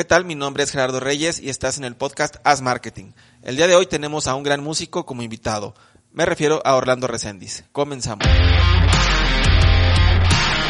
[0.00, 0.24] ¿Qué tal?
[0.24, 3.12] Mi nombre es Gerardo Reyes y estás en el podcast As Marketing.
[3.42, 5.74] El día de hoy tenemos a un gran músico como invitado.
[6.10, 7.64] Me refiero a Orlando Reséndiz.
[7.70, 8.26] Comenzamos.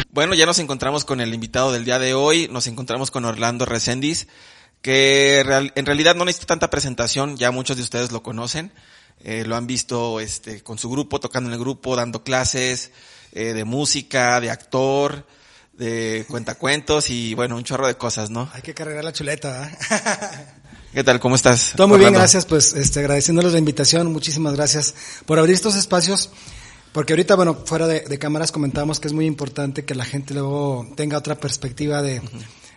[0.09, 2.49] Bueno, ya nos encontramos con el invitado del día de hoy.
[2.51, 4.27] Nos encontramos con Orlando Reséndiz,
[4.81, 7.37] que en realidad no necesita tanta presentación.
[7.37, 8.73] Ya muchos de ustedes lo conocen.
[9.23, 12.91] Eh, lo han visto este, con su grupo, tocando en el grupo, dando clases
[13.31, 15.25] eh, de música, de actor,
[15.81, 18.47] de cuentacuentos y bueno, un chorro de cosas, ¿no?
[18.53, 19.71] Hay que cargar la chuleta.
[20.93, 21.19] ¿Qué tal?
[21.19, 21.73] ¿Cómo estás?
[21.75, 22.45] Todo muy bien, gracias.
[22.45, 24.93] Pues este, agradeciéndoles la invitación, muchísimas gracias
[25.25, 26.29] por abrir estos espacios.
[26.91, 30.85] Porque ahorita, bueno, fuera de, cámaras comentamos que es muy importante que la gente luego
[30.95, 32.21] tenga otra perspectiva de,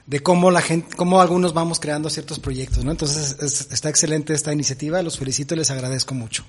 [0.07, 2.91] de cómo la gente, cómo algunos vamos creando ciertos proyectos, ¿no?
[2.91, 3.37] Entonces
[3.71, 6.47] está excelente esta iniciativa, los felicito y les agradezco mucho.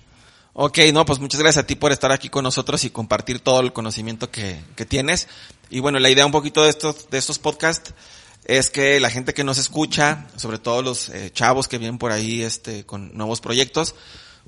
[0.58, 3.60] Ok, no, pues muchas gracias a ti por estar aquí con nosotros y compartir todo
[3.60, 5.28] el conocimiento que, que tienes.
[5.70, 7.94] Y bueno, la idea un poquito de estos, de estos podcasts
[8.46, 12.12] es que la gente que nos escucha, sobre todo los eh, chavos que vienen por
[12.12, 13.96] ahí este, con nuevos proyectos,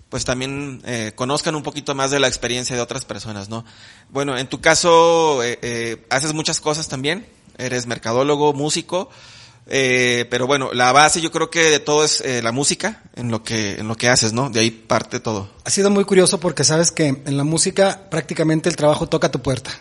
[0.09, 3.65] pues también eh, conozcan un poquito más de la experiencia de otras personas, ¿no?
[4.09, 9.09] Bueno, en tu caso, eh, eh haces muchas cosas también, eres mercadólogo, músico,
[9.69, 13.31] eh, pero bueno, la base yo creo que de todo es eh, la música, en
[13.31, 14.49] lo que en lo que haces, ¿no?
[14.49, 15.49] De ahí parte todo.
[15.65, 19.41] Ha sido muy curioso porque sabes que en la música prácticamente el trabajo toca tu
[19.41, 19.71] puerta.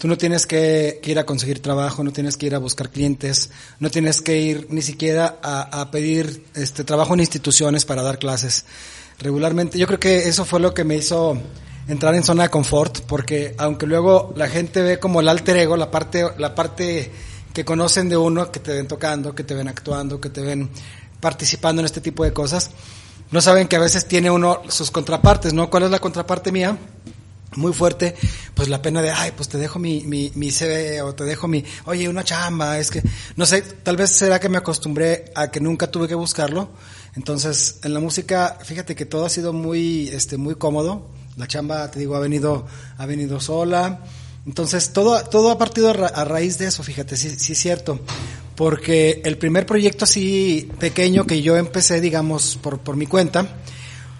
[0.00, 3.50] Tú no tienes que, ir a conseguir trabajo, no tienes que ir a buscar clientes,
[3.80, 8.18] no tienes que ir ni siquiera a, a pedir este trabajo en instituciones para dar
[8.18, 8.64] clases.
[9.18, 11.38] Regularmente, yo creo que eso fue lo que me hizo
[11.86, 15.76] entrar en zona de confort, porque aunque luego la gente ve como el alter ego,
[15.76, 17.12] la parte, la parte
[17.52, 20.70] que conocen de uno, que te ven tocando, que te ven actuando, que te ven
[21.20, 22.70] participando en este tipo de cosas,
[23.30, 25.68] no saben que a veces tiene uno sus contrapartes, ¿no?
[25.68, 26.78] ¿Cuál es la contraparte mía?
[27.56, 28.14] Muy fuerte,
[28.54, 31.48] pues la pena de, ay, pues te dejo mi, mi, mi CV o te dejo
[31.48, 33.02] mi, oye, una chamba, es que,
[33.36, 36.70] no sé, tal vez será que me acostumbré a que nunca tuve que buscarlo.
[37.16, 41.10] Entonces, en la música, fíjate que todo ha sido muy, este, muy cómodo.
[41.36, 42.66] La chamba, te digo, ha venido,
[42.98, 44.00] ha venido sola
[44.46, 48.00] entonces, todo, todo ha partido a, raíz de eso, fíjate, sí, sí es cierto.
[48.56, 53.46] Porque el primer proyecto así pequeño que yo empecé, digamos, por, por mi cuenta,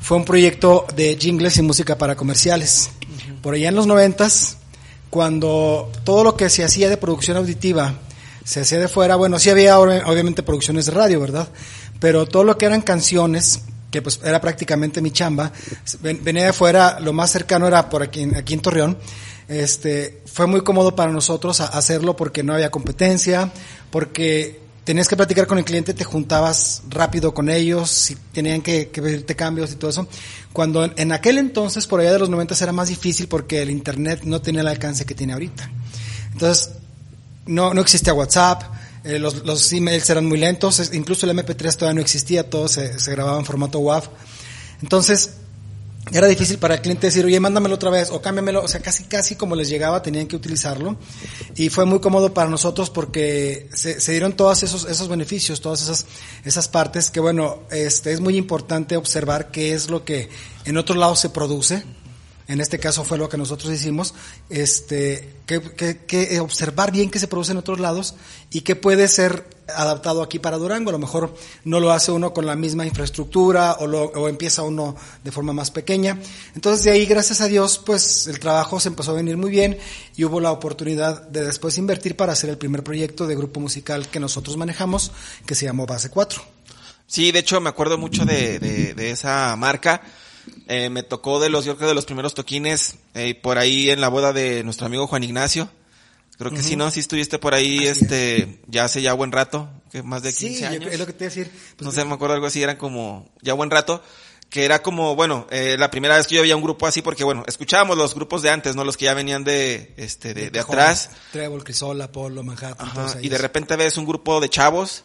[0.00, 2.91] fue un proyecto de jingles y música para comerciales.
[3.43, 4.59] Por allá en los noventas,
[5.09, 7.95] cuando todo lo que se hacía de producción auditiva
[8.45, 11.49] se hacía de fuera, bueno, sí había obviamente producciones de radio, ¿verdad?
[12.00, 15.53] Pero todo lo que eran canciones, que pues era prácticamente mi chamba,
[16.00, 18.99] venía de fuera, lo más cercano era por aquí, aquí en Torreón,
[19.49, 23.53] este, fue muy cómodo para nosotros hacerlo porque no había competencia,
[23.91, 28.89] porque tenías que platicar con el cliente, te juntabas rápido con ellos, si tenían que,
[28.89, 30.09] que pedirte cambios y todo eso.
[30.53, 34.23] Cuando en, aquel entonces, por allá de los 90, era más difícil porque el Internet
[34.25, 35.71] no tenía el alcance que tiene ahorita.
[36.33, 36.71] Entonces,
[37.47, 38.65] no, no existía WhatsApp,
[39.05, 42.99] eh, los, los, emails eran muy lentos, incluso el MP3 todavía no existía, todo se,
[42.99, 44.11] se grababa en formato WAV.
[44.83, 45.34] Entonces,
[46.12, 49.05] era difícil para el cliente decir, oye, mándamelo otra vez o cámbiamelo, o sea, casi
[49.05, 50.97] casi como les llegaba tenían que utilizarlo.
[51.56, 55.83] Y fue muy cómodo para nosotros porque se, se dieron todos esos esos beneficios, todas
[55.83, 56.06] esas
[56.44, 60.31] esas partes que bueno, este es muy importante observar qué es lo que
[60.65, 61.84] en otros lados se produce
[62.50, 64.12] en este caso fue lo que nosotros hicimos,
[64.49, 65.61] este, que,
[66.05, 68.16] que, observar bien qué se produce en otros lados
[68.50, 70.91] y qué puede ser adaptado aquí para Durango.
[70.91, 74.65] A lo mejor no lo hace uno con la misma infraestructura o, lo, o empieza
[74.65, 76.19] uno de forma más pequeña.
[76.56, 79.78] Entonces de ahí, gracias a Dios, pues el trabajo se empezó a venir muy bien
[80.17, 84.09] y hubo la oportunidad de después invertir para hacer el primer proyecto de grupo musical
[84.09, 85.12] que nosotros manejamos,
[85.47, 86.43] que se llamó Base 4.
[87.06, 90.03] Sí, de hecho me acuerdo mucho de, de, de esa marca
[90.70, 94.00] eh, me tocó de los, yo creo de los primeros toquines, eh, por ahí en
[94.00, 95.69] la boda de nuestro amigo Juan Ignacio.
[96.38, 96.92] Creo que sí, ¿no?
[96.92, 100.92] Sí estuviste por ahí, este, ya hace ya buen rato, que más de 15 años.
[100.92, 101.50] es lo que te iba a decir.
[101.76, 104.00] Pues no sé, me acuerdo algo así, eran como, ya buen rato,
[104.48, 107.25] que era como, bueno, eh, la primera vez que yo veía un grupo así, porque
[107.25, 108.84] bueno, escuchábamos los grupos de antes, ¿no?
[108.84, 111.10] Los que ya venían de, este, de, de, atrás.
[111.32, 113.19] Trébol, Crisola, Polo, Manhattan.
[113.20, 115.02] y de repente ves un grupo de chavos,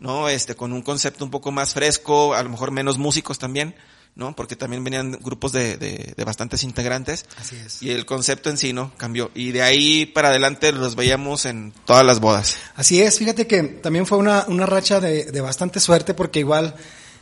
[0.00, 0.28] ¿no?
[0.28, 3.76] Este, con un concepto un poco más fresco, a lo mejor menos músicos también
[4.16, 4.36] ¿no?
[4.36, 7.26] Porque también venían grupos de, de, de, bastantes integrantes.
[7.36, 7.82] Así es.
[7.82, 8.92] Y el concepto en sí, ¿no?
[8.96, 9.30] Cambió.
[9.34, 12.56] Y de ahí para adelante los veíamos en todas las bodas.
[12.76, 16.74] Así es, fíjate que también fue una, una racha de, de bastante suerte porque igual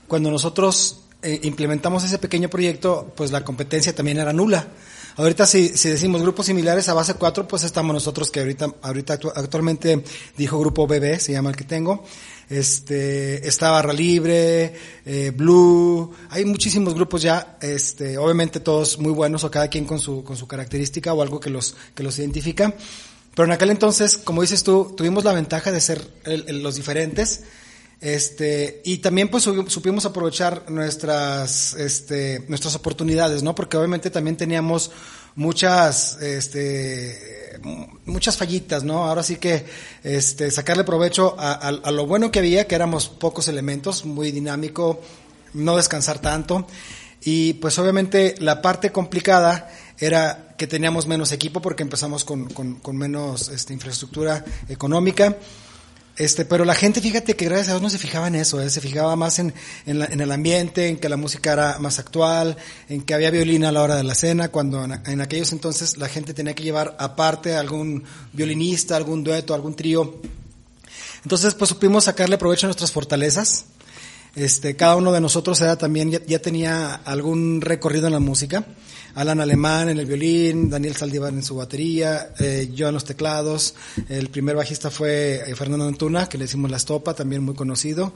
[0.07, 4.69] cuando nosotros eh, implementamos ese pequeño proyecto, pues la competencia también era nula.
[5.17, 9.21] Ahorita si, si decimos grupos similares a base 4, pues estamos nosotros que ahorita, ahorita
[9.35, 10.03] actualmente
[10.37, 12.05] dijo grupo BB, se llama el que tengo
[12.53, 14.75] este, está Barra Libre,
[15.07, 19.99] eh, Blue, hay muchísimos grupos ya, este, obviamente todos muy buenos o cada quien con
[19.99, 22.75] su, con su característica o algo que los, que los identifica.
[23.35, 27.45] Pero en aquel entonces, como dices tú, tuvimos la ventaja de ser los diferentes
[28.03, 33.55] Este, y también pues supimos aprovechar nuestras, este, nuestras oportunidades, ¿no?
[33.55, 34.91] Porque obviamente también teníamos
[35.37, 37.42] muchas, este,
[38.05, 39.05] muchas fallitas, ¿no?
[39.05, 39.65] Ahora sí que,
[40.03, 45.01] este, sacarle provecho a, lo bueno que había, que éramos pocos elementos, muy dinámico,
[45.55, 46.67] no descansar tanto.
[47.25, 53.49] Y pues obviamente la parte complicada era que teníamos menos equipo porque empezamos con menos
[53.49, 55.37] este, infraestructura económica.
[56.17, 58.69] Este, pero la gente, fíjate que gracias a Dios no se fijaba en eso, ¿eh?
[58.69, 59.55] se fijaba más en,
[59.87, 62.57] en, en, el ambiente, en que la música era más actual,
[62.91, 65.97] en que había violín a la hora de la cena, cuando en, en aquellos entonces
[65.97, 70.21] la gente tenía que llevar aparte algún violinista, algún dueto, algún trío.
[71.25, 73.67] Entonces, pues supimos sacarle provecho a nuestras fortalezas.
[74.35, 78.65] Este, cada uno de nosotros era también, ya, ya tenía algún recorrido en la música.
[79.15, 83.75] Alan Alemán en el violín, Daniel Saldívar en su batería, eh, yo en los teclados.
[84.09, 88.15] El primer bajista fue eh, Fernando Antuna, que le decimos La Estopa, también muy conocido.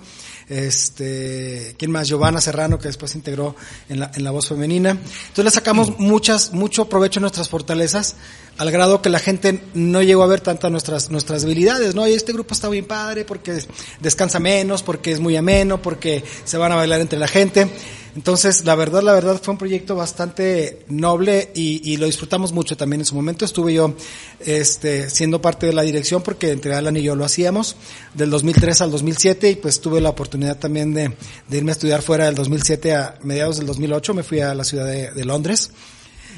[0.49, 2.09] Este, ¿quién más?
[2.09, 3.55] Giovanna Serrano, que después se integró
[3.89, 4.91] en la, en la voz femenina.
[4.91, 8.17] Entonces le sacamos muchas, mucho provecho a nuestras fortalezas,
[8.59, 12.07] al grado que la gente no llegó a ver tanto nuestras, nuestras debilidades, ¿no?
[12.07, 13.63] Y este grupo está bien padre porque
[14.01, 17.69] descansa menos, porque es muy ameno, porque se van a bailar entre la gente.
[18.15, 22.75] Entonces, la verdad, la verdad fue un proyecto bastante noble y, y, lo disfrutamos mucho
[22.75, 23.03] también.
[23.03, 23.95] En su momento estuve yo
[24.41, 27.77] este, siendo parte de la dirección porque entre Alan y yo lo hacíamos
[28.15, 31.15] del 2003 al 2007 y pues tuve la oportunidad también de,
[31.47, 34.15] de irme a estudiar fuera del 2007 a mediados del 2008.
[34.15, 35.73] Me fui a la ciudad de Londres.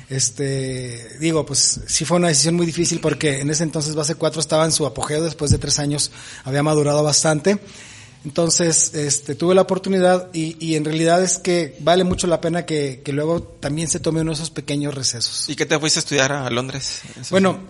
[0.09, 4.41] Este, digo, pues sí fue una decisión muy difícil porque en ese entonces Base 4
[4.41, 6.11] estaba en su apogeo, después de tres años
[6.45, 7.59] había madurado bastante
[8.25, 12.67] entonces, este, tuve la oportunidad y, y, en realidad es que vale mucho la pena
[12.67, 15.49] que, que, luego también se tome uno de esos pequeños recesos.
[15.49, 17.03] ¿Y qué te fuiste a estudiar a Londres?
[17.19, 17.61] Eso bueno,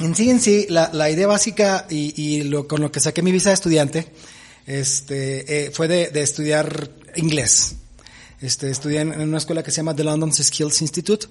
[0.00, 3.22] en sí, en sí, la, la idea básica y, y lo, con lo que saqué
[3.22, 4.12] mi visa de estudiante,
[4.66, 7.76] este, eh, fue de, de, estudiar inglés.
[8.40, 11.26] Este, estudié en una escuela que se llama The London Skills Institute,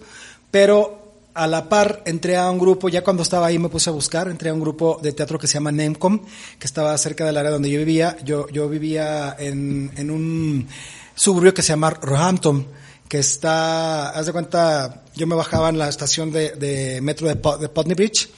[0.49, 1.05] pero
[1.35, 4.29] a la par entré a un grupo, ya cuando estaba ahí me puse a buscar,
[4.29, 6.21] entré a un grupo de teatro que se llama Nemcom,
[6.57, 8.17] que estaba cerca del área donde yo vivía.
[8.23, 10.67] Yo, yo vivía en, en un
[11.13, 12.65] suburbio que se llama Roehampton,
[13.09, 17.35] que está, haz de cuenta, yo me bajaba en la estación de, de metro de,
[17.35, 18.29] de Putney Bridge,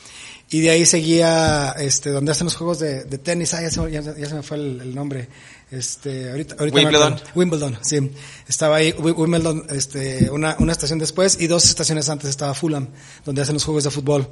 [0.50, 3.92] y de ahí seguía, este, donde hacen los juegos de, de tenis, ah, ya se,
[3.92, 5.28] ya, ya se me fue el, el nombre,
[5.70, 7.22] este, ahorita, ahorita Wimbledon.
[7.36, 8.12] Wimbledon, sí.
[8.48, 12.88] Estaba ahí, Wimbledon, este, una, una estación después y dos estaciones antes estaba Fulham,
[13.26, 14.32] donde hacen los juegos de fútbol.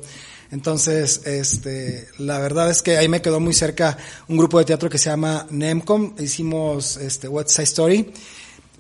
[0.52, 3.98] Entonces, este, la verdad es que ahí me quedó muy cerca
[4.28, 8.14] un grupo de teatro que se llama Nemcom, hicimos, este, West Side Story.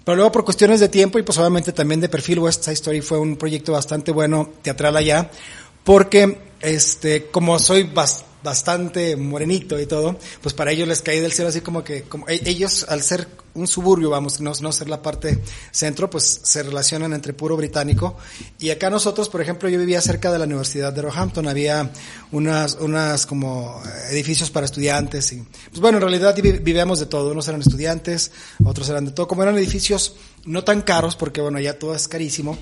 [0.06, 3.02] Pero luego por cuestiones de tiempo y pues obviamente también de perfil, West Side Story
[3.02, 5.30] fue un proyecto bastante bueno teatral allá,
[5.84, 11.34] porque, este, como soy bastante, bastante morenito y todo, pues para ellos les caí del
[11.34, 15.02] cielo así como que, como ellos al ser un suburbio, vamos, no, no ser la
[15.02, 18.18] parte centro, pues se relacionan entre puro británico.
[18.60, 21.90] Y acá nosotros, por ejemplo, yo vivía cerca de la Universidad de Roehampton, había
[22.32, 23.82] unas, unas como
[24.12, 28.32] edificios para estudiantes y, pues bueno, en realidad vivíamos de todo, unos eran estudiantes,
[28.64, 30.16] otros eran de todo, como eran edificios
[30.46, 32.58] no tan caros, porque bueno, ya todo es carísimo,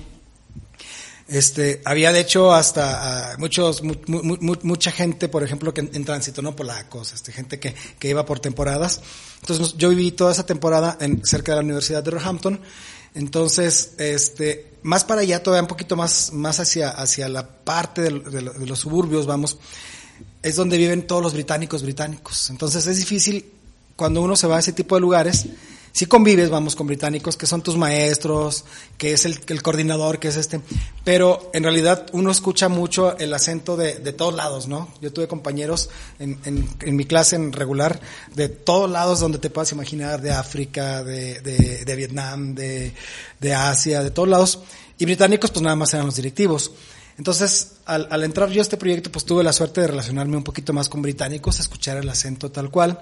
[1.26, 5.80] este, había de hecho hasta uh, muchos, mu, mu, mu, mucha gente, por ejemplo, que
[5.80, 9.00] en, tránsito, no polacos, este, gente que, que iba por temporadas.
[9.40, 12.60] Entonces yo viví toda esa temporada cerca de la Universidad de Roehampton.
[13.14, 18.10] Entonces, este, más para allá, todavía un poquito más, más hacia, hacia la parte de,
[18.10, 19.58] de los suburbios, vamos,
[20.42, 22.50] es donde viven todos los británicos británicos.
[22.50, 23.50] Entonces es difícil
[23.96, 25.46] cuando uno se va a ese tipo de lugares,
[25.94, 28.64] si convives, vamos, con británicos que son tus maestros,
[28.98, 30.60] que es el, el, coordinador, que es este,
[31.04, 34.92] pero en realidad uno escucha mucho el acento de, de todos lados, ¿no?
[35.00, 38.00] Yo tuve compañeros en, en, en, mi clase en regular
[38.34, 42.92] de todos lados donde te puedas imaginar, de África, de, de, de Vietnam, de,
[43.38, 44.58] de Asia, de todos lados,
[44.98, 46.72] y británicos pues nada más eran los directivos.
[47.18, 50.42] Entonces, al, al, entrar yo a este proyecto, pues tuve la suerte de relacionarme un
[50.42, 53.00] poquito más con británicos, escuchar el acento tal cual.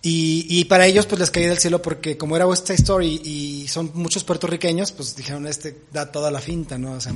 [0.00, 3.20] Y, y, para ellos pues les caí del cielo porque como era West Side Story
[3.24, 6.92] y son muchos puertorriqueños, pues dijeron, este da toda la finta, ¿no?
[6.92, 7.12] O sea,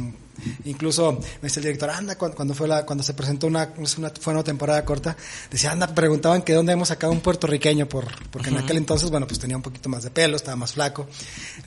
[0.64, 4.10] incluso me dice el director, anda, cuando, cuando fue la, cuando se presentó una, una,
[4.20, 5.16] fue una temporada corta,
[5.48, 8.58] decía, anda, preguntaban que dónde hemos sacado un puertorriqueño por, porque uh -huh.
[8.58, 11.06] en aquel entonces, bueno, pues tenía un poquito más de pelo, estaba más flaco.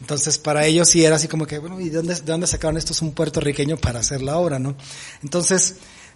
[0.01, 2.75] Entonces para ellos sí era así como que, bueno, ¿y de dónde, de dónde sacaron
[2.75, 4.75] estos un puertorriqueño para hacer la obra, no?
[5.24, 5.75] Entonces,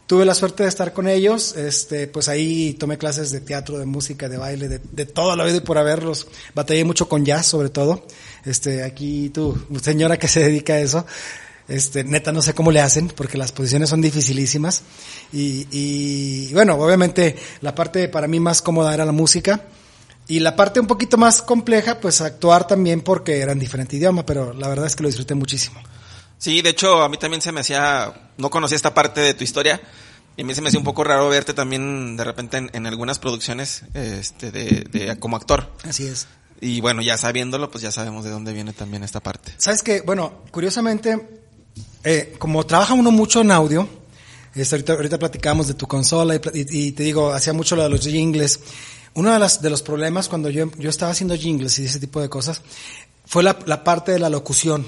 [0.10, 3.86] tuve la suerte de estar con ellos, este, pues ahí tomé clases de teatro, de
[3.86, 6.26] música, de baile, de, de todo lo habido y por haberlos.
[6.56, 8.08] Batallé mucho con jazz, sobre todo.
[8.44, 11.06] Este, aquí tú, señora que se dedica a eso,
[11.68, 14.82] este, neta no sé cómo le hacen, porque las posiciones son dificilísimas.
[15.32, 19.62] Y, y bueno, obviamente la parte para mí más cómoda era la música.
[20.28, 24.26] Y la parte un poquito más compleja, pues actuar también porque era en diferente idioma,
[24.26, 25.80] pero la verdad es que lo disfruté muchísimo.
[26.40, 29.44] Sí, de hecho, a mí también se me hacía, no conocía esta parte de tu
[29.44, 29.80] historia,
[30.38, 33.20] y a mí se me hacía un poco raro verte también de repente en, algunas
[33.20, 35.70] producciones este, de, de, como actor.
[35.84, 36.28] Así es.
[36.62, 39.52] Y bueno, ya sabiéndolo, pues ya sabemos de dónde viene también esta parte.
[39.58, 41.28] Sabes que, bueno, curiosamente,
[42.06, 43.90] eh, como trabaja uno mucho en audio,
[44.56, 47.90] este, ahorita, ahorita platicamos de tu consola y, y, te digo, hacía mucho lo de
[47.90, 48.62] los jingles.
[49.16, 52.22] Uno de, las, de los problemas cuando yo, yo estaba haciendo jingles y ese tipo
[52.22, 52.62] de cosas
[53.26, 54.86] fue la, la parte de la locución.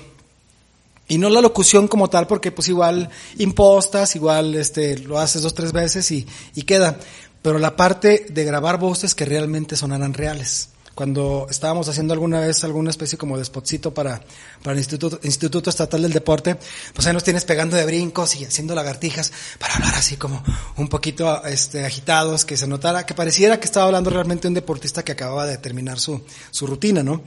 [1.11, 5.53] Y no la locución como tal, porque pues igual impostas, igual este, lo haces dos,
[5.53, 6.25] tres veces y,
[6.55, 6.97] y queda.
[7.41, 12.63] Pero la parte de grabar voces que realmente sonaran reales cuando estábamos haciendo alguna vez
[12.63, 14.21] alguna especie como de spotcito para,
[14.61, 16.57] para el Instituto, Instituto Estatal del Deporte,
[16.93, 20.41] pues ahí nos tienes pegando de brincos y haciendo lagartijas para hablar así como
[20.77, 25.03] un poquito este, agitados, que se notara, que pareciera que estaba hablando realmente un deportista
[25.03, 27.21] que acababa de terminar su, su rutina, ¿no?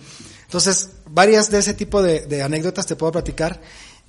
[0.54, 3.60] Entonces, varias de ese tipo de, de anécdotas te puedo platicar.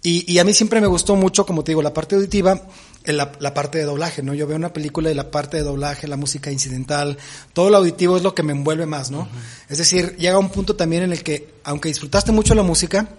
[0.04, 2.62] Y, y, a mí siempre me gustó mucho, como te digo, la parte auditiva
[3.04, 4.36] la, la, parte de doblaje, ¿no?
[4.36, 7.18] Yo veo una película y la parte de doblaje, la música incidental,
[7.54, 9.28] todo lo auditivo es lo que me envuelve más, ¿no?
[9.70, 13.10] Es decir, llega un punto también en el que, aunque disfrutaste mucho la música,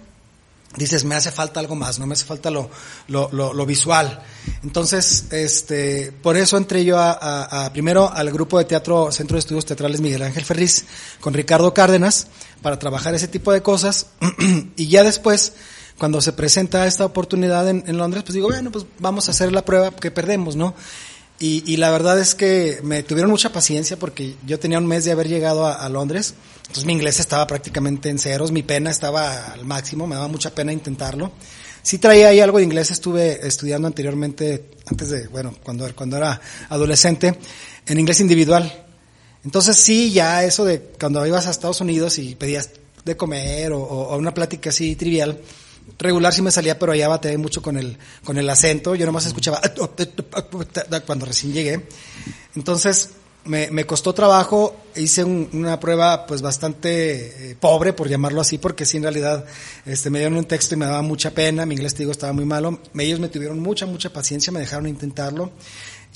[0.76, 2.70] dices, me hace falta algo más, no me hace falta lo,
[3.08, 4.22] lo, lo, visual.
[4.62, 9.40] Entonces, este, por eso entré yo a, a, primero al grupo de teatro Centro de
[9.40, 10.84] Estudios Teatrales Miguel Ángel Ferriz
[11.20, 12.28] con Ricardo Cárdenas
[12.62, 14.06] para trabajar ese tipo de cosas
[14.76, 15.54] y ya después
[15.98, 19.52] cuando se presenta esta oportunidad en, en, Londres, pues digo, bueno, pues vamos a hacer
[19.52, 20.74] la prueba que perdemos, ¿no?
[21.38, 25.04] Y, y, la verdad es que me tuvieron mucha paciencia porque yo tenía un mes
[25.04, 26.34] de haber llegado a, a, Londres,
[26.66, 30.54] entonces mi inglés estaba prácticamente en ceros, mi pena estaba al máximo, me daba mucha
[30.54, 31.32] pena intentarlo.
[31.82, 36.40] Sí traía ahí algo de inglés, estuve estudiando anteriormente, antes de, bueno, cuando, cuando era
[36.68, 37.38] adolescente,
[37.86, 38.84] en inglés individual.
[39.44, 42.70] Entonces sí, ya eso de cuando ibas a Estados Unidos y pedías
[43.04, 45.40] de comer o, una plática así trivial,
[46.00, 48.96] regular sí me salía, pero allá batallé mucho con el, con el acento.
[48.96, 49.62] Yo nomás escuchaba
[51.06, 51.86] cuando recién llegué.
[52.56, 53.10] Entonces,
[53.46, 54.76] me, costó trabajo.
[54.94, 59.44] Hice una prueba, pues, bastante eh, pobre, por llamarlo así, porque sí, en realidad,
[59.84, 61.66] este, me dieron un texto y me daba mucha pena.
[61.66, 62.80] Mi inglés, te digo, estaba muy malo.
[62.98, 65.52] Ellos me tuvieron mucha, mucha paciencia, me dejaron intentarlo.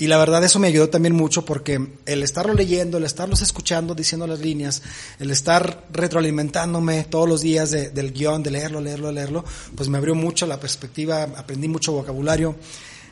[0.00, 3.94] Y la verdad eso me ayudó también mucho porque el estarlo leyendo, el estarlos escuchando,
[3.94, 4.82] diciendo las líneas,
[5.18, 9.44] el estar retroalimentándome todos los días del guion, de leerlo, leerlo, leerlo,
[9.76, 12.56] pues me abrió mucho la perspectiva, aprendí mucho vocabulario.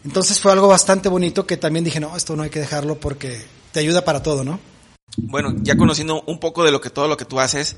[0.05, 3.45] Entonces fue algo bastante bonito que también dije, no, esto no hay que dejarlo porque
[3.73, 4.61] te ayuda para todo, ¿no?
[5.17, 7.77] Bueno, ya conociendo un poco de lo que todo lo que tú haces,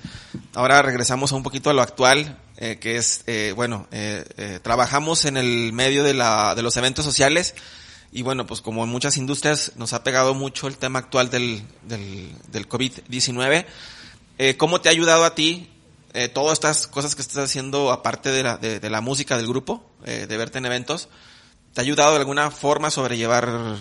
[0.54, 4.58] ahora regresamos a un poquito a lo actual, eh, que es, eh, bueno, eh, eh
[4.62, 7.54] trabajamos en el medio de, la, de los eventos sociales,
[8.12, 11.62] y bueno, pues como en muchas industrias nos ha pegado mucho el tema actual del,
[11.82, 13.64] del, del COVID-19,
[14.38, 15.70] eh, ¿cómo te ha ayudado a ti
[16.34, 20.26] todas estas cosas que estás haciendo aparte de la, de, la música del grupo, de
[20.26, 21.08] verte en eventos?
[21.74, 23.76] ¿Te ha ayudado de alguna forma a sobrellevar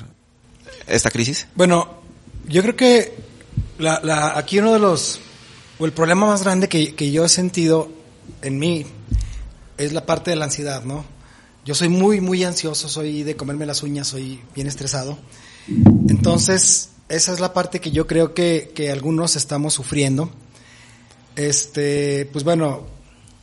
[0.88, 1.48] esta crisis?
[1.56, 2.02] Bueno,
[2.48, 3.14] yo creo que
[3.80, 5.20] la, la, aquí uno de los,
[5.80, 7.90] o el problema más grande que, que yo he sentido
[8.42, 8.86] en mí
[9.78, 11.06] es la parte de la ansiedad, ¿no?
[11.66, 15.18] Yo soy muy, muy ansioso, soy de comerme las uñas, soy bien estresado.
[16.08, 20.32] Entonces, esa es la parte que yo creo que, que algunos estamos sufriendo.
[21.36, 22.88] Este, pues bueno,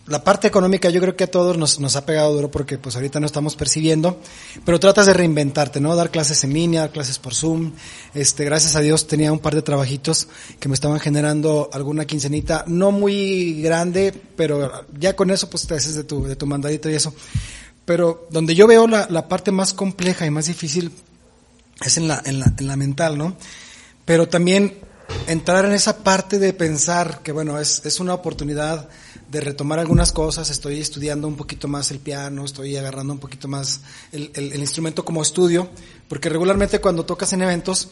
[0.07, 2.95] la parte económica yo creo que a todos nos, nos ha pegado duro porque pues
[2.95, 4.21] ahorita no estamos percibiendo,
[4.65, 5.97] pero tratas de reinventarte, ¿no?
[5.97, 7.73] Dar clases en línea, dar clases por Zoom.
[8.15, 10.29] Este, gracias a Dios tenía un par de trabajitos
[10.61, 15.75] que me estaban generando alguna quincenita, no muy grande, pero ya con eso pues te
[15.75, 17.13] haces de tu, de tu mandadito y eso.
[17.85, 20.93] Pero donde yo veo la, la parte más compleja y más difícil
[21.85, 23.37] es en la, en la, en la mental, ¿no?
[24.05, 24.79] Pero también
[25.27, 28.89] entrar en esa parte de pensar que, bueno, es, es una oportunidad
[29.28, 33.49] de retomar algunas cosas, estoy estudiando un poquito más el piano, estoy agarrando un poquito
[33.49, 33.80] más
[34.12, 35.68] el, el, instrumento como estudio,
[36.09, 37.88] porque regularmente cuando tocas en eventos,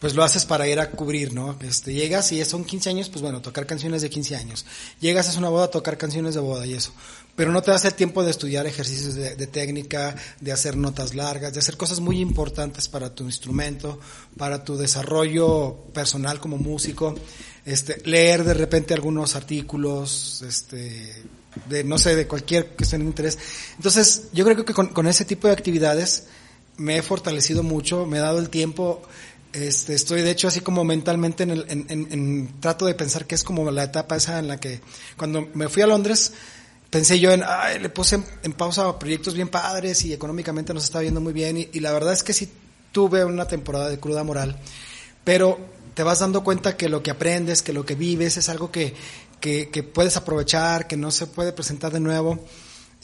[0.00, 1.56] pues lo haces para ir a cubrir, ¿no?
[1.60, 4.66] Este, llegas y son 15 años, pues bueno, tocar canciones de 15 años.
[5.00, 6.92] Llegas a una boda, tocar canciones de boda y eso
[7.36, 11.14] pero no te das el tiempo de estudiar ejercicios de, de, técnica, de hacer notas
[11.14, 13.98] largas, de hacer cosas muy importantes para tu instrumento,
[14.36, 17.14] para tu desarrollo personal como músico,
[17.64, 21.24] este, leer de repente algunos artículos, este,
[21.68, 23.38] de no sé, de cualquier cuestión de interés.
[23.76, 26.24] Entonces, yo creo que con, con ese tipo de actividades
[26.76, 29.02] me he fortalecido mucho, me he dado el tiempo,
[29.52, 33.24] este, estoy de hecho así como mentalmente en, el, en, en, en trato de pensar
[33.26, 34.80] que es como la etapa esa en la que
[35.16, 36.32] cuando me fui a Londres
[36.90, 40.98] pensé yo en, ay, le puse en, pausa proyectos bien padres y económicamente nos está
[40.98, 42.50] viendo muy bien y, y, la verdad es que sí
[42.90, 44.56] tuve una temporada de cruda moral,
[45.24, 45.58] pero
[45.94, 48.94] te vas dando cuenta que lo que aprendes, que lo que vives es algo que,
[49.40, 52.44] que, que puedes aprovechar, que no se puede presentar de nuevo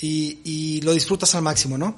[0.01, 1.97] y, y lo disfrutas al máximo, ¿no?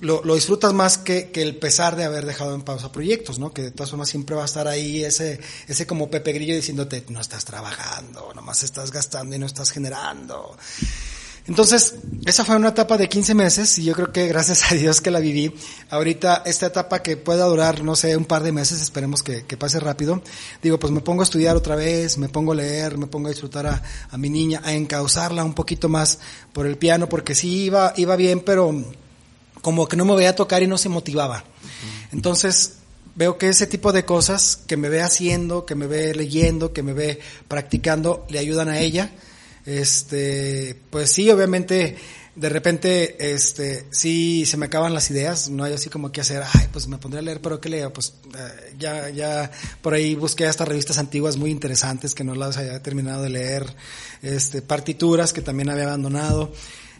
[0.00, 3.52] Lo, lo, disfrutas más que, que, el pesar de haber dejado en pausa proyectos, ¿no?
[3.52, 5.38] Que de todas formas siempre va a estar ahí ese,
[5.68, 10.56] ese como Pepe Grillo diciéndote, no estás trabajando, nomás estás gastando y no estás generando.
[11.50, 15.00] Entonces, esa fue una etapa de 15 meses y yo creo que gracias a Dios
[15.00, 15.52] que la viví.
[15.90, 19.56] Ahorita, esta etapa que pueda durar, no sé, un par de meses, esperemos que, que
[19.56, 20.22] pase rápido.
[20.62, 23.30] Digo, pues me pongo a estudiar otra vez, me pongo a leer, me pongo a
[23.32, 26.20] disfrutar a, a mi niña, a encauzarla un poquito más
[26.52, 28.72] por el piano, porque sí iba, iba bien, pero
[29.60, 31.42] como que no me veía tocar y no se motivaba.
[32.12, 32.74] Entonces,
[33.16, 36.84] veo que ese tipo de cosas que me ve haciendo, que me ve leyendo, que
[36.84, 39.10] me ve practicando, le ayudan a ella
[39.66, 41.96] este, pues sí, obviamente,
[42.34, 46.42] de repente, este, sí se me acaban las ideas, no hay así como que hacer,
[46.54, 47.92] ay, pues me pondré a leer, pero ¿qué leo?
[47.92, 49.50] Pues eh, ya, ya,
[49.82, 53.66] por ahí busqué hasta revistas antiguas muy interesantes que no las había terminado de leer,
[54.22, 56.52] este, partituras que también había abandonado.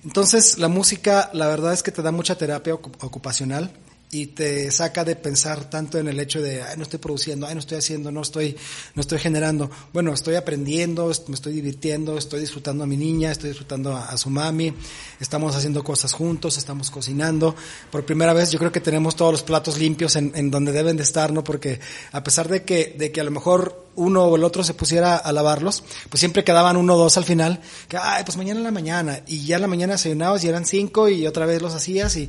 [0.04, 3.70] Entonces, la música, la verdad es que te da mucha terapia ocupacional
[4.12, 7.54] y te saca de pensar tanto en el hecho de, ay, no estoy produciendo, ay,
[7.54, 8.56] no estoy haciendo, no estoy,
[8.94, 9.70] no estoy generando.
[9.92, 14.28] Bueno, estoy aprendiendo, me estoy divirtiendo, estoy disfrutando a mi niña, estoy disfrutando a, su
[14.28, 14.74] mami,
[15.20, 17.54] estamos haciendo cosas juntos, estamos cocinando.
[17.92, 20.96] Por primera vez yo creo que tenemos todos los platos limpios en, en donde deben
[20.96, 21.44] de estar, ¿no?
[21.44, 21.78] Porque
[22.10, 25.16] a pesar de que, de que a lo mejor uno o el otro se pusiera
[25.16, 28.64] a lavarlos, pues siempre quedaban uno o dos al final, que, ay, pues mañana en
[28.64, 31.74] la mañana, y ya en la mañana desayunabas y eran cinco y otra vez los
[31.74, 32.28] hacías y,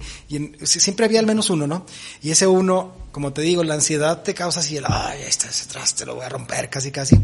[0.63, 1.85] siempre había al menos uno, ¿no?
[2.21, 5.47] Y ese uno, como te digo, la ansiedad te causa así el, ay, ahí está
[5.47, 7.17] ese traste, lo voy a romper casi casi.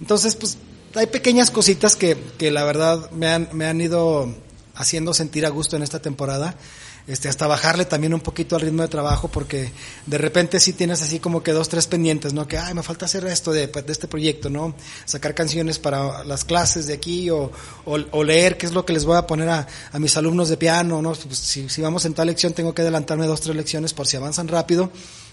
[0.00, 0.56] Entonces, pues
[0.94, 4.32] hay pequeñas cositas que, que la verdad me han, me han ido
[4.74, 6.56] haciendo sentir a gusto en esta temporada
[7.10, 9.72] este, hasta bajarle también un poquito al ritmo de trabajo, porque
[10.06, 12.46] de repente sí tienes así como que dos, tres pendientes, ¿no?
[12.46, 14.76] Que, ay, me falta hacer esto de, de este proyecto, ¿no?
[15.06, 17.50] Sacar canciones para las clases de aquí o,
[17.84, 20.56] o, leer qué es lo que les voy a poner a, a mis alumnos de
[20.56, 21.12] piano, ¿no?
[21.12, 24.16] Pues si, si vamos en tal lección tengo que adelantarme dos, tres lecciones por si
[24.16, 24.92] avanzan rápido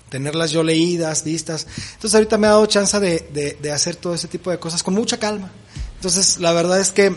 [0.10, 1.68] tenerlas yo leídas, listas.
[1.94, 4.82] Entonces ahorita me ha dado chance de, de, de hacer todo ese tipo de cosas
[4.82, 5.52] con mucha calma.
[5.96, 7.16] Entonces la verdad es que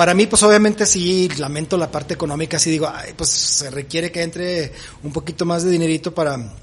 [0.00, 4.10] para mí, pues obviamente sí lamento la parte económica, sí digo, ay, pues se requiere
[4.10, 6.54] que entre un poquito más de dinerito para,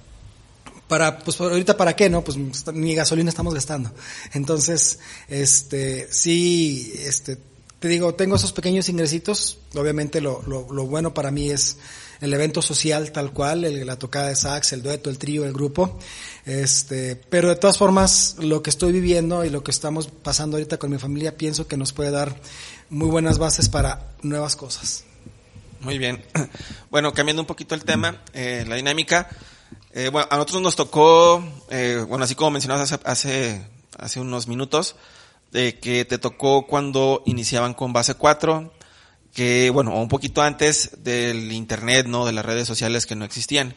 [0.88, 2.24] para, pues ahorita para qué, ¿no?
[2.24, 2.36] Pues
[2.74, 3.92] ni gasolina estamos gastando.
[4.34, 4.98] Entonces,
[5.28, 7.38] este, sí, este,
[7.78, 11.78] te digo, tengo esos pequeños ingresitos, obviamente lo, lo, lo bueno para mí es
[12.22, 15.54] el evento social tal cual, el, la tocada de sax, el dueto, el trío, el
[15.54, 15.98] grupo,
[16.46, 20.78] este, pero de todas formas, lo que estoy viviendo y lo que estamos pasando ahorita
[20.78, 22.36] con mi familia, pienso que nos puede dar
[22.90, 25.04] muy buenas bases para nuevas cosas.
[25.82, 26.24] Muy bien.
[26.90, 29.28] Bueno, cambiando un poquito el tema, eh, la dinámica,
[29.92, 34.48] eh, bueno, a nosotros nos tocó, eh, bueno, así como mencionabas hace, hace, hace unos
[34.48, 34.96] minutos,
[35.52, 38.72] de que te tocó cuando iniciaban con base 4,
[39.38, 42.26] que, bueno, un poquito antes del internet, ¿no?
[42.26, 43.76] De las redes sociales que no existían.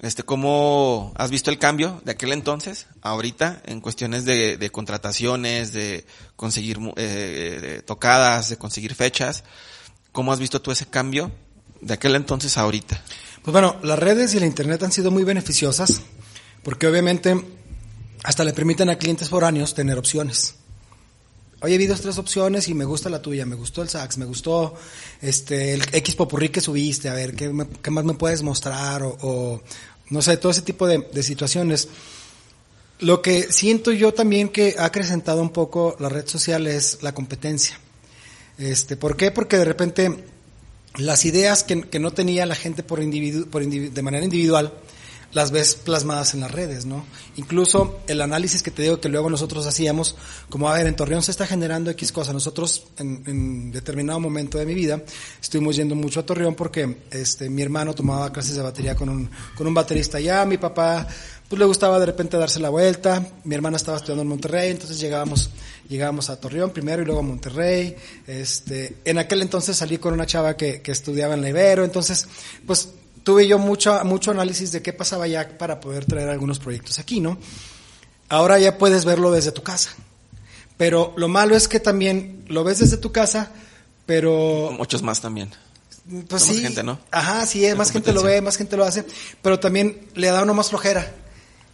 [0.00, 5.72] Este, ¿cómo has visto el cambio de aquel entonces, ahorita, en cuestiones de, de contrataciones,
[5.72, 6.04] de
[6.36, 9.44] conseguir eh, tocadas, de conseguir fechas?
[10.12, 11.32] ¿Cómo has visto tú ese cambio
[11.80, 13.02] de aquel entonces a ahorita?
[13.42, 16.02] Pues bueno, las redes y el internet han sido muy beneficiosas,
[16.62, 17.42] porque obviamente
[18.22, 20.56] hasta le permiten a clientes foráneos tener opciones.
[21.64, 24.26] Oye, vi dos, tres opciones y me gusta la tuya, me gustó el sax, me
[24.26, 24.74] gustó
[25.22, 27.48] este el X popurrí que subiste, a ver, ¿qué,
[27.90, 29.02] más me puedes mostrar?
[29.02, 29.62] O,
[30.10, 31.88] no sé, todo ese tipo de, situaciones.
[32.98, 37.14] Lo que siento yo también que ha acrecentado un poco la red social es la
[37.14, 37.80] competencia.
[38.58, 39.30] Este, ¿Por qué?
[39.30, 40.22] Porque de repente
[40.98, 44.70] las ideas que, que no tenía la gente por individu, por individu, de manera individual,
[45.34, 47.04] las ves plasmadas en las redes, ¿no?
[47.36, 50.16] Incluso el análisis que te digo que luego nosotros hacíamos,
[50.48, 52.32] como a ver, en Torreón se está generando X cosa.
[52.32, 55.02] Nosotros en, en determinado momento de mi vida
[55.42, 59.28] estuvimos yendo mucho a Torreón porque este mi hermano tomaba clases de batería con un,
[59.56, 61.06] con un baterista allá, mi papá
[61.48, 64.98] pues le gustaba de repente darse la vuelta, mi hermana estaba estudiando en Monterrey, entonces
[64.98, 65.50] llegábamos,
[65.88, 67.94] llegábamos a Torreón primero y luego a Monterrey,
[68.26, 72.26] este, en aquel entonces salí con una chava que, que estudiaba en la Ibero, entonces,
[72.66, 72.88] pues
[73.24, 77.20] tuve yo mucho, mucho análisis de qué pasaba ya para poder traer algunos proyectos aquí,
[77.20, 77.38] ¿no?
[78.28, 79.90] Ahora ya puedes verlo desde tu casa.
[80.76, 83.50] Pero lo malo es que también lo ves desde tu casa,
[84.06, 84.70] pero...
[84.76, 85.50] Muchos más también.
[86.28, 86.54] Pues sí.
[86.54, 86.98] Más gente, ¿no?
[87.10, 89.04] Ajá, sí, más gente lo ve, más gente lo hace,
[89.40, 91.10] pero también le da uno más flojera.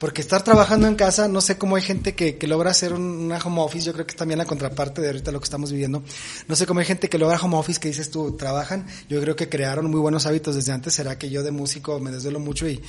[0.00, 3.38] Porque estar trabajando en casa, no sé cómo hay gente que, logra hacer un, una
[3.38, 6.02] home office, yo creo que es también la contraparte de ahorita lo que estamos viviendo.
[6.48, 9.36] No sé cómo hay gente que logra home office que dices tú, trabajan, yo creo
[9.36, 12.66] que crearon muy buenos hábitos desde antes, será que yo de músico me desvelo mucho
[12.66, 12.82] y,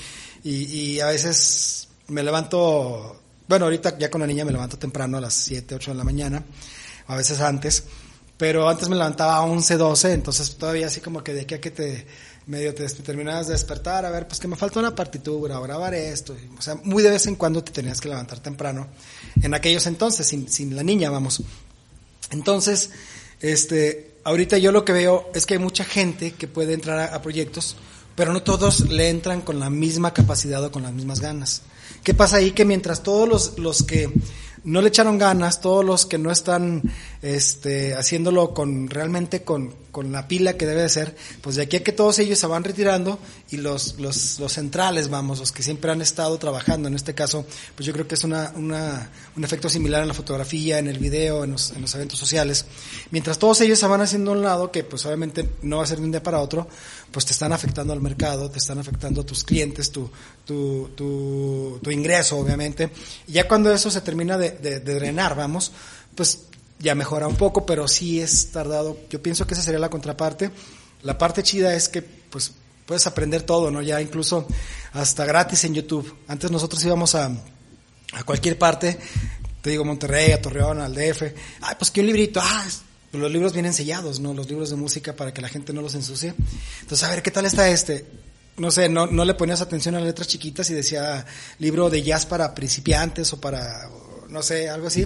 [0.43, 3.21] y, y a veces me levanto
[3.51, 6.05] bueno, ahorita ya con la niña me levanto temprano a las 7, 8 de la
[6.05, 6.41] mañana,
[7.07, 7.83] a veces antes,
[8.37, 11.59] pero antes me levantaba a 11, 12, entonces todavía así como que de aquí a
[11.59, 12.07] que te
[12.47, 16.35] medio te, terminabas de despertar, a ver, pues que me falta una partitura, grabar esto,
[16.57, 18.87] o sea, muy de vez en cuando te tenías que levantar temprano,
[19.41, 21.43] en aquellos entonces, sin, sin la niña, vamos.
[22.31, 22.91] Entonces,
[23.39, 27.21] este, ahorita yo lo que veo es que hay mucha gente que puede entrar a
[27.21, 27.75] proyectos,
[28.15, 31.61] pero no todos le entran con la misma capacidad o con las mismas ganas.
[32.03, 32.51] ¿Qué pasa ahí?
[32.51, 34.11] Que mientras todos los, los que
[34.63, 36.83] no le echaron ganas, todos los que no están
[37.21, 41.77] este, haciéndolo con realmente con, con la pila que debe de ser, pues de aquí
[41.77, 43.19] a que todos ellos se van retirando
[43.49, 47.45] y los, los, los centrales, vamos, los que siempre han estado trabajando, en este caso,
[47.75, 50.99] pues yo creo que es una, una, un efecto similar en la fotografía, en el
[50.99, 52.65] video, en los, en los eventos sociales.
[53.11, 55.97] Mientras todos ellos se van haciendo un lado, que pues obviamente no va a ser
[55.97, 56.67] de un día para otro,
[57.11, 60.09] pues te están afectando al mercado, te están afectando a tus clientes, tu,
[60.45, 62.91] tu, tu, tu ingreso, obviamente.
[63.27, 65.71] Y ya cuando eso se termina de, de, de drenar, vamos,
[66.15, 66.45] pues
[66.79, 68.97] ya mejora un poco, pero sí es tardado.
[69.09, 70.51] Yo pienso que esa sería la contraparte.
[71.03, 72.53] La parte chida es que, pues,
[72.85, 73.81] puedes aprender todo, ¿no?
[73.81, 74.47] Ya incluso
[74.93, 76.17] hasta gratis en YouTube.
[76.27, 77.31] Antes nosotros íbamos a,
[78.13, 78.99] a cualquier parte,
[79.61, 81.21] te digo Monterrey, a Torreón, al DF.
[81.61, 82.65] Ay, pues que un librito, ah,
[83.11, 84.33] los libros vienen sellados, ¿no?
[84.33, 86.33] Los libros de música para que la gente no los ensucie.
[86.81, 88.05] Entonces, a ver, ¿qué tal está este?
[88.57, 91.25] No sé, no, no le ponías atención a las letras chiquitas y decía
[91.59, 93.89] libro de jazz para principiantes o para
[94.31, 95.05] no sé, algo así.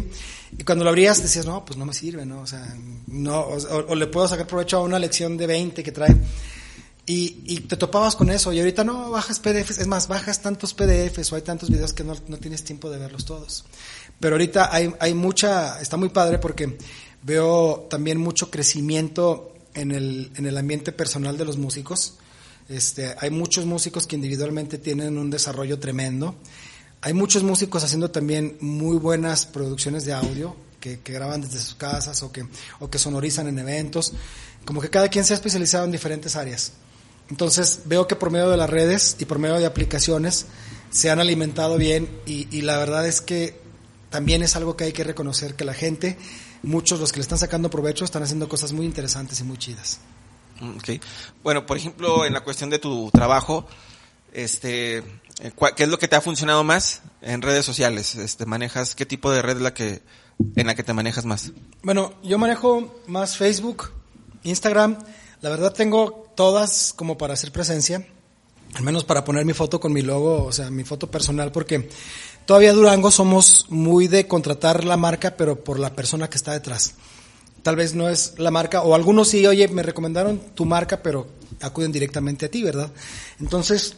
[0.58, 2.41] Y cuando lo abrías decías, no, pues no me sirve, ¿no?
[2.41, 2.63] O sea,
[3.08, 6.15] no, o, o le puedo sacar provecho a una lección de 20 que trae.
[7.08, 10.74] Y, y, te topabas con eso y ahorita no bajas PDFs, es más, bajas tantos
[10.74, 13.63] PDFs o hay tantos videos que no, no tienes tiempo de verlos todos.
[14.20, 16.80] Pero ahorita hay, hay mucha, está muy padre porque
[17.26, 22.16] veo también mucho crecimiento en el, en el ambiente personal de los músicos.
[22.70, 26.36] Este, hay muchos músicos que individualmente tienen un desarrollo tremendo
[27.06, 31.76] hay muchos músicos haciendo también muy buenas producciones de audio que, que, graban desde sus
[31.76, 32.48] casas o que,
[32.80, 34.14] o que sonorizan en eventos.
[34.66, 36.72] Como que cada quien se ha especializado en diferentes áreas.
[37.30, 40.48] Entonces veo que por medio de las redes y por medio de aplicaciones
[40.90, 43.60] se han alimentado bien y, y la verdad es que
[44.10, 46.18] también es algo que hay que reconocer que la gente,
[46.65, 49.99] muchos los que le están sacando provecho, están haciendo cosas muy interesantes y muy chidas.
[50.78, 51.01] Okay.
[51.43, 53.65] Bueno, por ejemplo, en la cuestión de tu trabajo,
[54.34, 55.04] este,
[55.75, 58.15] ¿qué es lo que te ha funcionado más en redes sociales?
[58.15, 60.01] Este, manejas, ¿qué tipo de red es la que,
[60.56, 61.51] en la que te manejas más?
[61.84, 63.91] Bueno, yo manejo más Facebook,
[64.43, 64.97] Instagram.
[65.41, 68.08] La verdad tengo todas como para hacer presencia,
[68.73, 71.89] al menos para poner mi foto con mi logo, o sea, mi foto personal, porque
[72.45, 76.93] todavía Durango somos muy de contratar la marca, pero por la persona que está detrás.
[77.63, 81.27] Tal vez no es la marca, o algunos sí, oye, me recomendaron tu marca, pero
[81.62, 82.91] acuden directamente a ti, ¿verdad?
[83.39, 83.95] Entonces,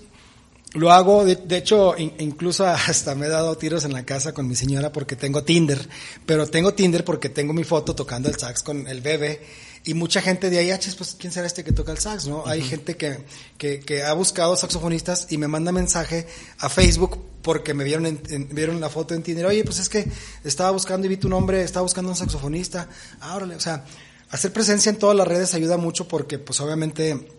[0.74, 4.34] lo hago, de, de hecho, in, incluso hasta me he dado tiros en la casa
[4.34, 5.88] con mi señora porque tengo Tinder,
[6.26, 9.42] pero tengo Tinder porque tengo mi foto tocando el sax con el bebé
[9.86, 12.40] y mucha gente de ahí, ah, pues, ¿quién será este que toca el sax, no?
[12.40, 12.52] Uh -huh.
[12.52, 13.20] Hay gente que,
[13.58, 16.28] que, que, ha buscado saxofonistas y me manda mensaje
[16.60, 20.06] a Facebook porque me vieron, en, vieron la foto en Tinder, oye, pues es que
[20.44, 22.90] estaba buscando y vi tu nombre, estaba buscando un saxofonista,
[23.22, 23.86] ah, o sea,
[24.30, 27.30] hacer presencia en todas las redes ayuda mucho porque, pues, obviamente,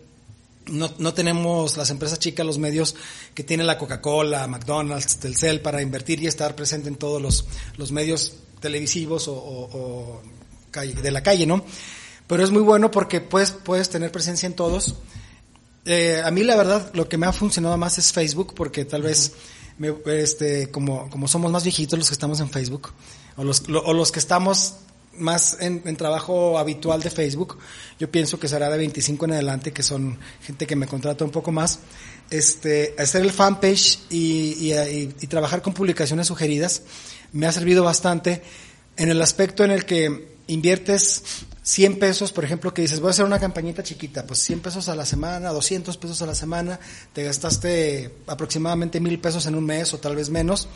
[0.67, 2.95] no, no, tenemos las empresas chicas, los medios
[3.33, 7.91] que tiene la Coca-Cola, McDonald's, Telcel para invertir y estar presente en todos los, los
[7.91, 10.21] medios televisivos o
[10.69, 11.63] calle, de la calle, ¿no?
[12.27, 14.95] Pero es muy bueno porque puedes, puedes tener presencia en todos.
[15.85, 19.01] Eh, a mí la verdad lo que me ha funcionado más es Facebook porque tal
[19.01, 19.33] vez
[19.79, 22.91] me, este, como, como somos más viejitos los que estamos en Facebook
[23.37, 24.75] o los, lo, o los que estamos
[25.13, 27.57] más en, en, trabajo habitual de Facebook,
[27.99, 31.31] yo pienso que será de 25 en adelante, que son gente que me contrata un
[31.31, 31.79] poco más,
[32.29, 36.83] este, hacer el fanpage y, y, y, y, trabajar con publicaciones sugeridas
[37.33, 38.43] me ha servido bastante
[38.97, 41.23] en el aspecto en el que inviertes
[41.69, 44.89] 100 pesos, por ejemplo, que dices, voy a hacer una campañita chiquita, pues 100 pesos
[44.89, 46.79] a la semana, 200 pesos a la semana,
[47.13, 50.67] te gastaste aproximadamente mil pesos en un mes o tal vez menos,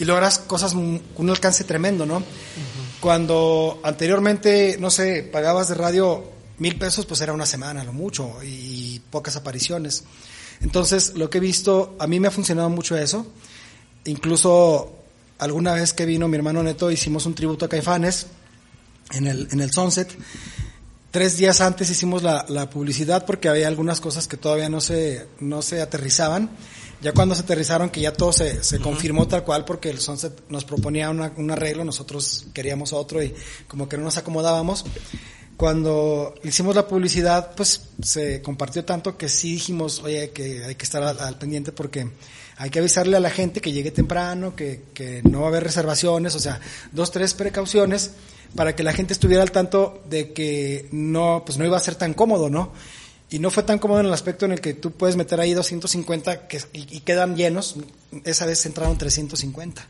[0.00, 2.16] y logras cosas con un alcance tremendo, ¿no?
[2.16, 3.00] Uh -huh.
[3.00, 6.24] Cuando anteriormente, no sé, pagabas de radio
[6.58, 10.02] mil pesos, pues era una semana, lo mucho, y pocas apariciones.
[10.60, 13.28] Entonces, lo que he visto, a mí me ha funcionado mucho eso.
[14.06, 14.92] Incluso
[15.38, 18.26] alguna vez que vino mi hermano Neto, hicimos un tributo a Caifanes
[19.12, 20.16] en el, en el Sunset.
[21.10, 25.26] Tres días antes hicimos la, la publicidad porque había algunas cosas que todavía no se,
[25.40, 26.50] no se aterrizaban
[27.02, 28.82] ya cuando se aterrizaron, que ya todo se, se uh -huh.
[28.82, 33.34] confirmó tal cual, porque el Sunset nos proponía una, un arreglo, nosotros queríamos otro y
[33.68, 34.84] como que no nos acomodábamos,
[35.56, 40.84] Cuando hicimos la publicidad, pues se compartió tanto que sí dijimos, oye, que hay que
[40.84, 42.10] estar al, al pendiente porque
[42.58, 45.64] hay que avisarle a la gente que llegue temprano, que, que no va a haber
[45.64, 46.60] reservaciones, o sea,
[46.92, 48.10] dos, tres precauciones
[48.54, 51.96] para que la gente estuviera al tanto de que no, pues no iba a ser
[51.96, 52.72] tan cómodo, ¿no?
[53.28, 55.52] Y no fue tan cómodo en el aspecto en el que tú puedes meter ahí
[55.52, 57.76] 250 que, y, quedan llenos.
[58.24, 59.84] Esa vez entraron 350.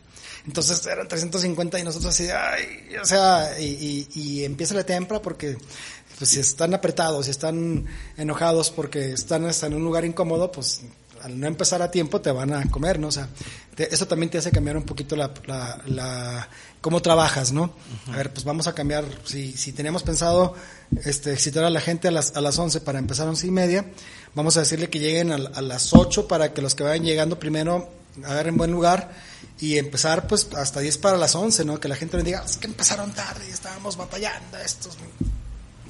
[0.46, 5.58] Entonces eran 350 y nosotros así, ay, o sea, y, y, empieza la tempra porque
[6.18, 7.84] pues si están apretados, si están
[8.16, 10.82] enojados porque están hasta en un lugar incómodo, pues
[11.22, 13.08] al no empezar a tiempo te van a comer, ¿no?
[13.08, 13.28] O sea,
[13.74, 15.32] te, eso también te hace cambiar un poquito la,
[15.86, 16.48] la
[16.86, 17.62] cómo trabajas, ¿no?
[17.64, 18.14] Uh -huh.
[18.14, 20.54] A ver, pues vamos a cambiar, si, si teníamos pensado
[21.04, 23.50] este, excitar a la gente a las, a las 11 para empezar a 11 y
[23.50, 23.90] media,
[24.36, 27.40] vamos a decirle que lleguen a, a las 8 para que los que vayan llegando
[27.40, 27.90] primero
[28.22, 29.10] agarren buen lugar
[29.58, 31.80] y empezar pues hasta 10 para las 11, ¿no?
[31.80, 34.96] Que la gente no diga, es que empezaron tarde y estábamos batallando estos.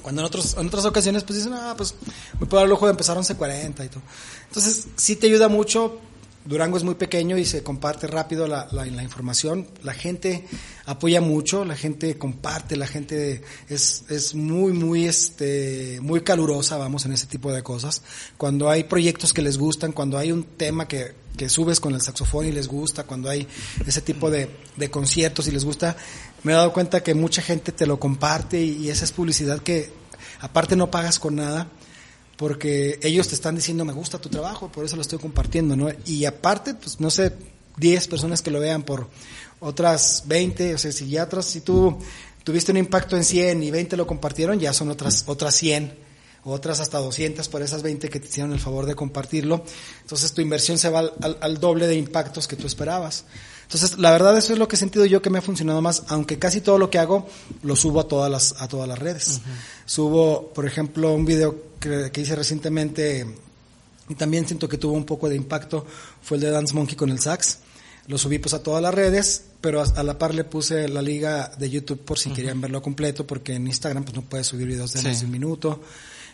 [0.01, 1.93] Cuando en, otros, en otras ocasiones pues dicen, ah, pues
[2.39, 4.01] me puedo dar el lujo de empezar a 11.40 y todo.
[4.47, 6.01] Entonces sí te ayuda mucho,
[6.47, 9.67] Durango es muy pequeño y se comparte rápido la, información.
[9.83, 10.45] La gente
[10.85, 17.05] apoya mucho, la gente comparte, la gente es, es muy, muy, este, muy calurosa, vamos,
[17.05, 18.01] en ese tipo de cosas.
[18.37, 22.01] Cuando hay proyectos que les gustan, cuando hay un tema que, que subes con el
[22.01, 23.45] saxofón y les gusta, cuando hay
[23.85, 25.97] ese tipo de, de conciertos y les gusta,
[26.43, 29.91] me he dado cuenta que mucha gente te lo comparte y esa es publicidad que
[30.39, 31.67] aparte no pagas con nada
[32.37, 35.89] porque ellos te están diciendo me gusta tu trabajo, por eso lo estoy compartiendo, ¿no?
[36.05, 37.33] Y aparte, pues no sé,
[37.77, 39.07] 10 personas que lo vean por
[39.59, 41.97] otras 20, o sea, si ya si tú
[42.43, 45.93] tuviste un impacto en 100 y 20 lo compartieron, ya son otras, otras 100,
[46.43, 49.63] otras hasta 200 por esas 20 que te hicieron el favor de compartirlo.
[50.01, 53.25] Entonces tu inversión se va al doble de impactos que tú esperabas.
[53.67, 56.03] Entonces, la verdad eso es lo que he sentido yo que me ha funcionado más,
[56.07, 57.27] aunque casi todo lo que hago
[57.63, 59.27] lo subo a todas las, a todas las redes.
[59.27, 59.85] Uh -huh.
[59.85, 63.27] Subo, por ejemplo, un video que, que, hice recientemente
[64.07, 65.85] y también siento que tuvo un poco de impacto,
[66.21, 67.57] fue el de Dance Monkey con el sax.
[68.07, 71.51] Lo subí pues a todas las redes, pero a, la par le puse la liga
[71.59, 72.35] de YouTube por si uh -huh.
[72.35, 75.07] querían verlo completo, porque en Instagram pues no puedes subir videos de sí.
[75.07, 75.81] más de un minuto.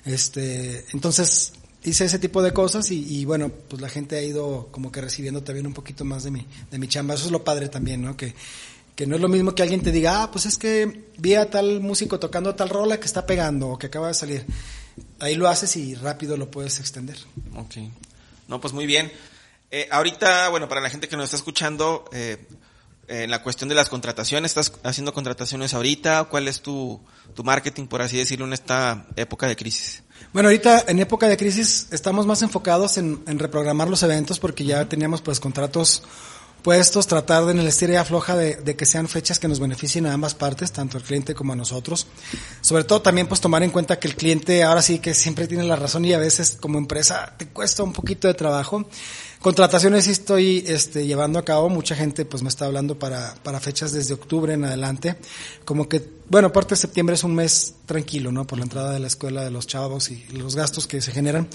[0.06, 4.70] Este, entonces, hice ese tipo de cosas y, y, bueno, pues la gente ha ido
[4.72, 7.16] como que recibiendo también un poquito más de mi, de mi chamba.
[7.16, 8.16] Eso es lo padre también, ¿no?
[8.16, 8.34] Que,
[8.96, 11.50] que no es lo mismo que alguien te diga, ah, pues es que vi a
[11.50, 14.46] tal músico tocando tal rola que está pegando o que acaba de salir.
[15.20, 17.18] Ahí lo haces y rápido lo puedes extender.
[17.56, 17.76] Ok.
[18.48, 19.12] No, pues muy bien.
[19.72, 22.38] Eh, ahorita, bueno, para la gente que nos está escuchando, eh,
[23.08, 26.26] en la cuestión de las contrataciones, ¿estás haciendo contrataciones ahorita?
[26.26, 27.02] ¿Cuál es tu,
[27.34, 30.03] tu marketing, por así decirlo, en esta época de crisis?
[30.32, 34.64] Bueno, ahorita en época de crisis estamos más enfocados en, en reprogramar los eventos porque
[34.64, 36.04] ya teníamos pues contratos
[36.64, 39.60] puestos, tratar de en el estira y afloja de, de, que sean fechas que nos
[39.60, 42.08] beneficien a ambas partes, tanto al cliente como a nosotros.
[42.62, 45.64] Sobre todo también pues tomar en cuenta que el cliente ahora sí que siempre tiene
[45.66, 48.86] la razón y a veces como empresa te cuesta un poquito de trabajo.
[49.44, 53.60] Contrataciones sí estoy este, llevando a cabo, mucha gente pues me está hablando para, para
[53.60, 55.18] fechas desde octubre en adelante,
[55.66, 58.48] como que, bueno, aparte de septiembre es un mes tranquilo, ¿no?
[58.48, 61.50] Por la entrada de la escuela de los chavos y los gastos que se generan,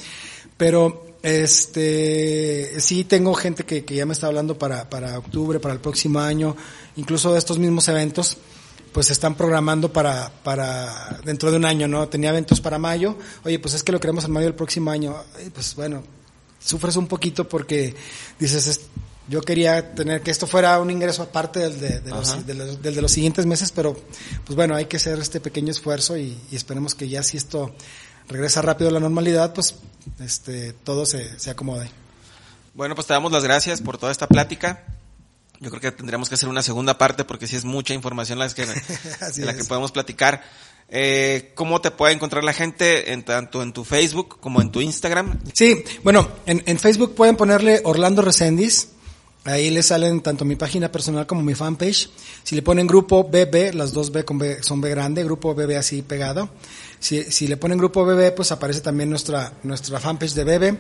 [0.59, 5.75] pero este sí tengo gente que, que ya me está hablando para, para octubre, para
[5.75, 6.57] el próximo año,
[6.97, 8.37] incluso de estos mismos eventos,
[8.93, 12.09] pues se están programando para, para dentro de un año, ¿no?
[12.09, 15.17] Tenía eventos para mayo, oye, pues es que lo queremos en mayo del próximo año,
[15.53, 16.03] pues bueno,
[16.59, 17.95] sufres un poquito porque
[18.39, 18.81] dices,
[19.29, 22.83] yo quería tener que esto fuera un ingreso aparte del de, de, los, de, los,
[22.83, 23.97] del de los siguientes meses, pero
[24.45, 27.75] pues bueno, hay que hacer este pequeño esfuerzo y, y, esperemos que ya si esto
[28.29, 29.77] regresa rápido a la normalidad, pues
[30.21, 31.89] este todo se, se acomode.
[32.75, 34.85] Bueno, pues te damos las gracias por toda esta plática.
[35.61, 38.39] Yo creo que tendríamos que hacer una segunda parte porque si sí es mucha información
[38.39, 38.67] la que,
[39.37, 40.43] de la que podemos platicar.
[40.91, 44.81] Eh, ¿Cómo te puede encontrar la gente en tanto en tu Facebook como en tu
[44.81, 45.39] Instagram?
[45.53, 48.89] Sí, bueno, en, en Facebook pueden ponerle Orlando Resendiz.
[49.49, 52.11] Ahí le salen tanto mi página personal como mi fanpage.
[52.43, 55.79] Si le ponen grupo BB, las dos B con B son B grande, grupo BB
[55.79, 56.51] así pegado.
[56.99, 60.79] Si, si le ponen grupo BB, pues aparece también nuestra, nuestra fanpage de BB.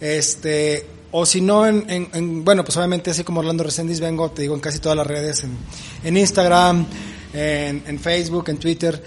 [0.00, 4.32] Este, o si no, en, en, en, bueno, pues obviamente así como Orlando Resendiz vengo,
[4.32, 5.56] te digo, en casi todas las redes, en,
[6.02, 6.86] en Instagram,
[7.32, 9.00] en, en Facebook, en Twitter.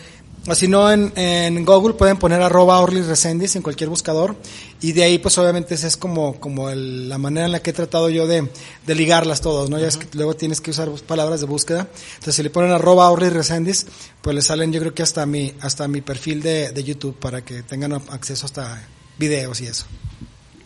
[0.48, 4.36] O si no, en, en Google pueden poner arroba Orly Resendiz en cualquier buscador.
[4.82, 7.70] Y de ahí, pues obviamente esa es como, como el, la manera en la que
[7.70, 8.50] he tratado yo de,
[8.88, 9.78] de ligarlas todos, ¿no?
[9.78, 9.90] Ya uh -huh.
[9.90, 11.88] es que luego tienes que usar palabras de búsqueda.
[12.14, 13.86] Entonces, si le ponen arroba Orly Resendiz,
[14.24, 17.46] pues le salen yo creo que hasta mi, hasta mi perfil de, de YouTube para
[17.46, 18.82] que tengan acceso hasta
[19.20, 19.86] videos y eso.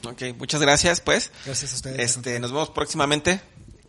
[0.06, 1.32] Ok, muchas gracias, pues.
[1.46, 2.00] Gracias a ustedes.
[2.00, 3.42] Este, nos vemos próximamente.